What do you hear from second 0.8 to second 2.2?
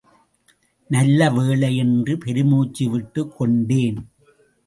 நல்ல வேளை என்று